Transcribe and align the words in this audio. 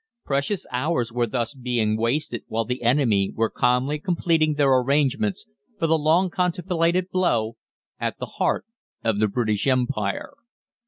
Precious 0.25 0.65
hours 0.71 1.11
were 1.13 1.27
thus 1.27 1.53
being 1.53 1.95
wasted 1.95 2.41
while 2.47 2.65
the 2.65 2.81
enemy 2.81 3.31
were 3.35 3.51
calmly 3.51 3.99
completing 3.99 4.55
their 4.55 4.73
arrangements 4.79 5.45
for 5.77 5.85
the 5.85 5.95
long 5.95 6.27
contemplated 6.31 7.11
blow 7.11 7.55
at 7.99 8.17
the 8.17 8.25
heart 8.41 8.65
of 9.03 9.19
the 9.19 9.27
British 9.27 9.67
Empire. 9.67 10.33